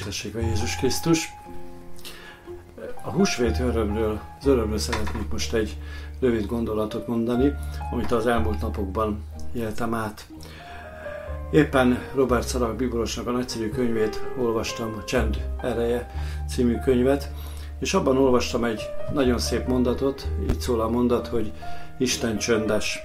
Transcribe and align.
Dicsértessék 0.00 0.34
a 0.34 0.46
Jézus 0.46 0.76
Krisztus! 0.76 1.32
A 3.02 3.10
húsvét 3.10 3.58
örömről, 3.58 4.20
az 4.40 4.46
örömről 4.46 4.78
szeretnék 4.78 5.30
most 5.32 5.54
egy 5.54 5.76
rövid 6.20 6.46
gondolatot 6.46 7.06
mondani, 7.06 7.52
amit 7.90 8.12
az 8.12 8.26
elmúlt 8.26 8.60
napokban 8.60 9.24
éltem 9.52 9.94
át. 9.94 10.26
Éppen 11.50 11.98
Robert 12.14 12.48
Szarag 12.48 12.76
Bíborosnak 12.76 13.26
a 13.26 13.30
nagyszerű 13.30 13.68
könyvét 13.68 14.22
olvastam, 14.38 14.94
a 14.98 15.04
Csend 15.04 15.44
ereje 15.62 16.10
című 16.48 16.78
könyvet, 16.78 17.30
és 17.78 17.94
abban 17.94 18.16
olvastam 18.16 18.64
egy 18.64 18.80
nagyon 19.12 19.38
szép 19.38 19.66
mondatot, 19.66 20.28
így 20.50 20.60
szól 20.60 20.80
a 20.80 20.88
mondat, 20.88 21.26
hogy 21.26 21.52
Isten 21.98 22.38
csöndes. 22.38 22.98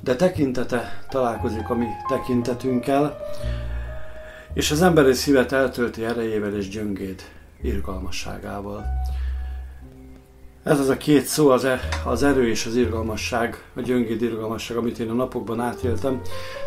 De 0.00 0.16
tekintete 0.16 1.04
találkozik 1.08 1.70
a 1.70 1.74
mi 1.74 1.86
tekintetünkkel, 2.08 3.18
és 4.54 4.70
az 4.70 4.82
emberi 4.82 5.12
szívet 5.12 5.52
eltölti 5.52 6.04
erejével 6.04 6.56
és 6.56 6.68
gyöngéd 6.68 7.22
irgalmasságával. 7.62 8.84
Ez 10.62 10.78
az 10.78 10.88
a 10.88 10.96
két 10.96 11.24
szó, 11.24 11.50
az, 11.50 11.64
e, 11.64 11.80
az 12.04 12.22
erő 12.22 12.48
és 12.48 12.66
az 12.66 12.76
irgalmasság, 12.76 13.64
a 13.76 13.80
gyöngéd 13.80 14.22
irgalmasság, 14.22 14.76
amit 14.76 14.98
én 14.98 15.10
a 15.10 15.14
napokban 15.14 15.60
átéltem. 15.60 16.20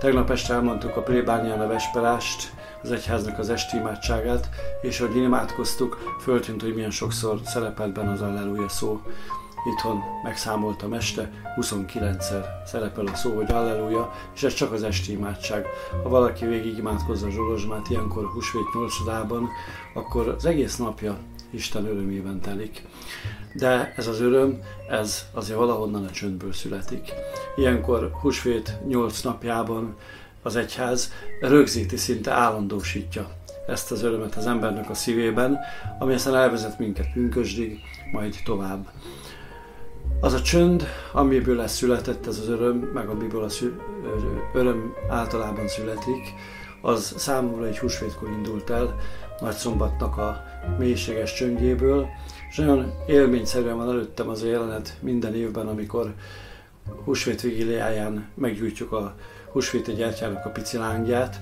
Tegnap 0.00 0.30
este 0.30 0.54
elmondtuk 0.54 0.96
a 0.96 1.02
plébánián 1.02 1.60
a 1.60 1.66
vesperást, 1.66 2.52
az 2.82 2.92
egyháznak 2.92 3.38
az 3.38 3.50
esti 3.50 3.76
imádságát, 3.76 4.48
és 4.82 4.98
hogy 4.98 5.16
imádkoztuk, 5.16 6.16
föltűnt, 6.20 6.62
hogy 6.62 6.74
milyen 6.74 6.90
sokszor 6.90 7.40
szerepelt 7.44 7.92
benne 7.92 8.10
az 8.10 8.20
Alleluja 8.20 8.68
szó 8.68 9.00
itthon 9.64 10.02
megszámoltam 10.22 10.92
este, 10.92 11.30
29-szer 11.60 12.44
szerepel 12.66 13.06
a 13.06 13.14
szó, 13.14 13.34
hogy 13.34 13.50
Alleluja, 13.50 14.12
és 14.34 14.42
ez 14.42 14.54
csak 14.54 14.72
az 14.72 14.82
esti 14.82 15.12
imádság. 15.12 15.66
Ha 16.02 16.08
valaki 16.08 16.46
végig 16.46 16.76
imádkozza 16.76 17.26
a 17.26 17.30
Zsolozsmát 17.30 17.90
ilyenkor 17.90 18.24
húsvét 18.24 18.74
8 18.74 18.94
akkor 19.94 20.28
az 20.28 20.46
egész 20.46 20.76
napja 20.76 21.18
Isten 21.50 21.86
örömében 21.86 22.40
telik. 22.40 22.86
De 23.54 23.92
ez 23.96 24.06
az 24.06 24.20
öröm, 24.20 24.60
ez 24.88 25.26
azért 25.32 25.58
valahonnan 25.58 26.04
a 26.04 26.10
csöndből 26.10 26.52
születik. 26.52 27.12
Ilyenkor 27.56 28.10
húsvét 28.20 28.78
8 28.86 29.20
napjában 29.20 29.96
az 30.42 30.56
egyház 30.56 31.12
rögzíti, 31.40 31.96
szinte 31.96 32.30
állandósítja 32.32 33.38
ezt 33.70 33.90
az 33.90 34.02
örömet 34.02 34.34
az 34.34 34.46
embernek 34.46 34.90
a 34.90 34.94
szívében, 34.94 35.58
ami 35.98 36.14
aztán 36.14 36.34
elvezet 36.34 36.78
minket 36.78 37.12
pünkösdig, 37.12 37.80
majd 38.12 38.36
tovább. 38.44 38.88
Az 40.20 40.32
a 40.32 40.40
csönd, 40.40 40.86
amiből 41.12 41.56
lesz 41.56 41.76
született 41.76 42.26
ez 42.26 42.38
az 42.38 42.48
öröm, 42.48 42.76
meg 42.76 43.08
amiből 43.08 43.42
a 43.42 43.48
szü- 43.48 43.80
öröm 44.52 44.94
általában 45.08 45.68
születik, 45.68 46.34
az 46.80 47.14
számomra 47.16 47.66
egy 47.66 47.78
húsvétkor 47.78 48.28
indult 48.28 48.70
el, 48.70 48.96
nagy 49.40 49.54
szombatnak 49.54 50.16
a 50.16 50.44
mélységes 50.78 51.34
csöndjéből, 51.34 52.06
és 52.50 52.56
nagyon 52.56 52.92
élményszerűen 53.06 53.76
van 53.76 53.88
előttem 53.88 54.28
az 54.28 54.42
a 54.42 54.46
jelenet 54.46 54.96
minden 55.00 55.34
évben, 55.34 55.66
amikor 55.66 56.14
húsvét 57.04 57.40
vigiliáján 57.40 58.28
meggyújtjuk 58.34 58.92
a 58.92 59.14
húsvéti 59.52 59.92
gyertyának 59.92 60.44
a 60.44 60.50
pici 60.50 60.76
lángját, 60.76 61.40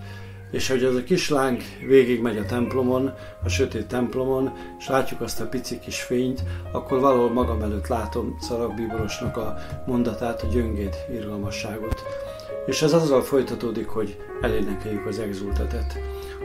és 0.50 0.68
hogy 0.68 0.84
az 0.84 0.94
a 0.94 1.02
kis 1.02 1.28
láng 1.28 1.62
végig 1.86 2.20
megy 2.20 2.36
a 2.36 2.44
templomon, 2.44 3.12
a 3.44 3.48
sötét 3.48 3.86
templomon, 3.86 4.52
és 4.78 4.88
látjuk 4.88 5.20
azt 5.20 5.40
a 5.40 5.48
pici 5.48 5.78
kis 5.78 6.02
fényt, 6.02 6.42
akkor 6.72 7.00
valahol 7.00 7.32
magam 7.32 7.62
előtt 7.62 7.86
látom 7.86 8.36
Szarag 8.40 8.74
Bíborosnak 8.74 9.36
a 9.36 9.56
mondatát, 9.86 10.42
a 10.42 10.46
gyöngéd 10.46 10.96
irgalmasságot. 11.12 12.02
És 12.66 12.82
ez 12.82 12.92
azzal 12.92 13.22
folytatódik, 13.22 13.88
hogy 13.88 14.16
elénekeljük 14.40 15.06
az 15.06 15.18
exultetet. 15.18 15.98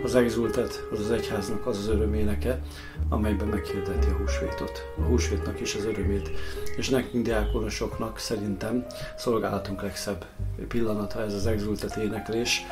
Az 0.03 0.15
exultet 0.15 0.87
az 0.91 0.99
az 0.99 1.11
egyháznak 1.11 1.65
az 1.67 1.77
az 1.77 1.87
öröméneke, 1.87 2.59
amelyben 3.09 3.47
meghirdeti 3.47 4.07
a 4.07 4.17
húsvétot. 4.17 4.87
A 4.97 5.01
húsvétnak 5.01 5.59
is 5.59 5.75
az 5.75 5.85
örömét. 5.85 6.29
És 6.77 6.89
nekünk 6.89 7.23
diákonosoknak 7.23 8.17
szerintem 8.17 8.85
szolgálatunk 9.17 9.81
legszebb 9.81 10.25
pillanata 10.67 11.21
ez 11.21 11.33
az 11.33 11.47
exultet 11.47 11.95
éneklés, 11.95 12.65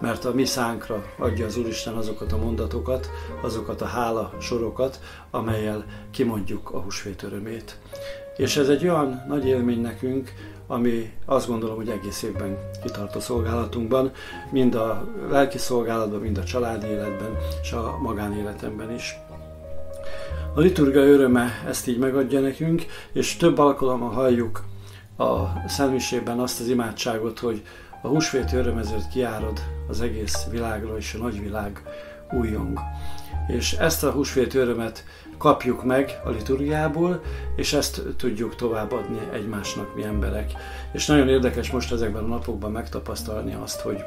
mert 0.00 0.24
a 0.24 0.34
mi 0.34 0.44
szánkra 0.44 1.04
adja 1.18 1.46
az 1.46 1.56
Úristen 1.56 1.94
azokat 1.94 2.32
a 2.32 2.36
mondatokat, 2.36 3.10
azokat 3.42 3.80
a 3.80 3.86
hála 3.86 4.32
sorokat, 4.40 5.00
amelyel 5.30 5.84
kimondjuk 6.10 6.70
a 6.70 6.80
húsvét 6.80 7.22
örömét. 7.22 7.78
És 8.36 8.56
ez 8.56 8.68
egy 8.68 8.82
olyan 8.82 9.24
nagy 9.28 9.46
élmény 9.46 9.80
nekünk, 9.80 10.32
ami 10.66 11.12
azt 11.24 11.48
gondolom, 11.48 11.76
hogy 11.76 11.88
egész 11.88 12.22
évben 12.22 12.58
kitart 12.82 13.16
a 13.16 13.20
szolgálatunkban, 13.20 14.10
mind 14.50 14.74
a 14.74 15.08
lelki 15.30 15.58
szolgálatban, 15.58 16.20
mind 16.20 16.38
a 16.38 16.44
családi 16.44 16.86
életben, 16.86 17.36
és 17.62 17.72
a 17.72 17.98
magánéletemben 18.02 18.94
is. 18.94 19.16
A 20.54 20.60
liturgia 20.60 21.02
öröme 21.02 21.62
ezt 21.66 21.86
így 21.88 21.98
megadja 21.98 22.40
nekünk, 22.40 22.84
és 23.12 23.36
több 23.36 23.58
alkalommal 23.58 24.10
halljuk 24.10 24.64
a 25.16 25.68
Szentmisében 25.68 26.38
azt 26.40 26.60
az 26.60 26.68
imádságot, 26.68 27.38
hogy 27.38 27.62
a 28.02 28.08
húsvéti 28.08 28.56
öröm 28.56 28.78
ezért 28.78 29.08
kiárad 29.08 29.60
az 29.88 30.00
egész 30.00 30.46
világra, 30.50 30.96
és 30.96 31.14
a 31.14 31.18
nagyvilág 31.18 31.82
újjong. 32.32 32.78
És 33.46 33.72
ezt 33.72 34.04
a 34.04 34.10
húsvéti 34.10 34.58
örömet 34.58 35.04
kapjuk 35.38 35.84
meg 35.84 36.20
a 36.24 36.30
liturgiából, 36.30 37.22
és 37.56 37.72
ezt 37.72 38.02
tudjuk 38.16 38.54
továbbadni 38.54 39.18
egymásnak 39.32 39.94
mi 39.94 40.02
emberek. 40.02 40.52
És 40.92 41.06
nagyon 41.06 41.28
érdekes 41.28 41.70
most 41.70 41.92
ezekben 41.92 42.24
a 42.24 42.26
napokban 42.26 42.72
megtapasztalni 42.72 43.54
azt, 43.62 43.80
hogy, 43.80 44.04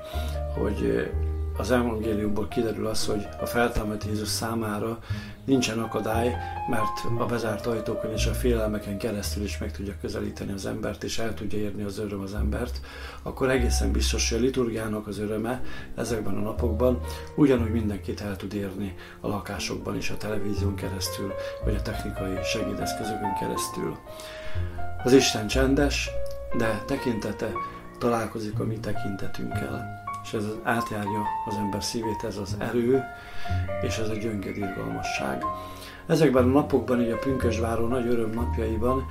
hogy 0.58 1.10
az 1.58 1.72
evangéliumból 1.72 2.48
kiderül 2.48 2.88
az, 2.88 3.06
hogy 3.06 3.28
a 3.42 3.46
feltámadt 3.46 4.04
Jézus 4.04 4.28
számára 4.28 5.00
nincsen 5.46 5.80
akadály, 5.80 6.36
mert 6.70 7.20
a 7.20 7.26
bezárt 7.26 7.66
ajtókon 7.66 8.12
és 8.12 8.26
a 8.26 8.34
félelmeken 8.34 8.98
keresztül 8.98 9.44
is 9.44 9.58
meg 9.58 9.72
tudja 9.72 9.94
közelíteni 10.02 10.52
az 10.52 10.66
embert, 10.66 11.04
és 11.04 11.20
el 11.20 11.34
tudja 11.34 11.60
érni 11.60 11.84
az 11.84 12.00
öröm 12.00 12.22
az 12.22 12.34
embert, 12.34 12.82
akkor 13.24 13.50
egészen 13.50 13.92
biztos, 13.92 14.30
hogy 14.30 14.38
a 14.38 14.42
liturgiának 14.42 15.08
az 15.08 15.20
öröme 15.20 15.62
ezekben 15.96 16.38
a 16.38 16.42
napokban 16.42 17.00
ugyanúgy 17.36 17.72
mindenkit 17.72 18.22
el 18.22 18.36
tud 18.36 18.54
érni 18.54 18.96
a 19.20 19.28
lakásokban 19.28 19.96
is, 19.96 20.10
a 20.10 20.18
televízión 20.18 20.76
keresztül, 20.76 21.34
vagy 21.64 21.76
a 21.76 21.82
technikai 21.82 22.36
segédeszközökön 22.44 23.34
keresztül. 23.40 23.98
Az 25.04 25.14
Isten 25.14 25.48
csendes, 25.48 26.10
de 26.58 26.84
tekintete 26.86 27.52
találkozik 28.00 28.60
a 28.60 28.64
mi 28.64 28.80
tekintetünkkel 28.80 30.05
és 30.26 30.34
ez 30.34 30.44
átjárja 30.64 31.22
az 31.46 31.56
ember 31.56 31.84
szívét, 31.84 32.24
ez 32.24 32.38
az 32.38 32.56
erő, 32.60 33.04
és 33.82 33.98
ez 33.98 34.10
a 34.10 34.16
gyönged 34.16 34.58
irgalmasság. 34.58 35.44
Ezekben 36.08 36.44
a 36.44 36.52
napokban, 36.52 37.02
így 37.02 37.12
a 37.12 37.18
Pünkösváró 37.18 37.88
nagy 37.88 38.08
öröm 38.08 38.30
napjaiban 38.30 39.06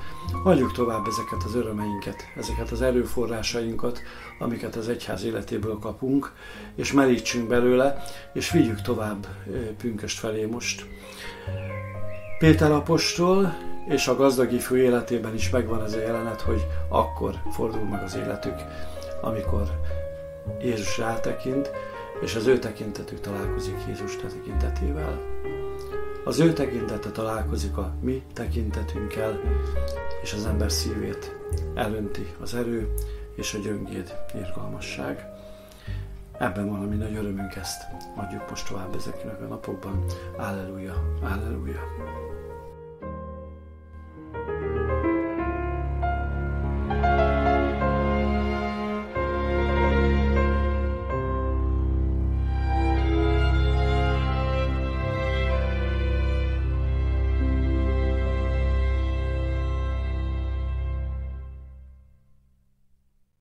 hagyjuk 0.45 0.73
tovább 0.73 1.07
ezeket 1.07 1.43
az 1.45 1.55
örömeinket, 1.55 2.17
ezeket 2.37 2.71
az 2.71 2.83
erőforrásainkat, 2.83 4.01
amiket 4.39 4.77
az 4.77 4.89
egyház 4.89 5.25
életéből 5.25 5.79
kapunk, 5.79 6.33
és 6.75 6.93
merítsünk 6.93 7.49
belőle, 7.49 8.03
és 8.33 8.51
vigyük 8.51 8.81
tovább 8.81 9.27
Pünköst 9.79 10.19
felé 10.19 10.45
most. 10.45 10.87
Péter 12.39 12.73
apostol 12.73 13.55
és 13.89 14.09
a 14.09 14.17
gazdag 14.17 14.53
ifjú 14.53 14.77
életében 14.77 15.35
is 15.35 15.51
megvan 15.51 15.85
ez 15.85 15.93
a 15.93 16.01
jelenet, 16.01 16.41
hogy 16.41 16.67
akkor 16.89 17.35
fordul 17.51 17.85
meg 17.85 18.03
az 18.03 18.17
életük, 18.17 18.57
amikor 19.21 19.63
Jézus 20.61 20.99
rátekint, 20.99 21.71
és 22.21 22.35
az 22.35 22.47
ő 22.47 22.59
tekintetük 22.59 23.21
találkozik 23.21 23.77
Jézus 23.87 24.17
tekintetével. 24.17 25.21
Az 26.25 26.39
ő 26.39 26.53
tekintete 26.53 27.11
találkozik 27.11 27.77
a 27.77 27.95
mi 28.01 28.23
tekintetünkkel, 28.33 29.41
és 30.23 30.33
az 30.33 30.47
ember 30.47 30.73
szívét 30.73 31.37
elönti 31.75 32.35
az 32.41 32.55
erő 32.55 32.95
és 33.35 33.55
a 33.55 33.59
gyöngéd 33.59 34.17
irgalmasság. 34.35 35.27
Ebben 36.39 36.71
van 36.71 36.83
a 36.83 36.87
mi 36.87 36.97
nagy 36.97 37.17
örömünk 37.17 37.55
ezt. 37.55 37.83
Adjuk 38.17 38.51
most 38.51 38.69
tovább 38.69 38.95
ezeknek 38.95 39.41
a 39.41 39.47
napokban. 39.47 40.05
Alleluja, 40.37 41.17
alleluja. 41.23 41.81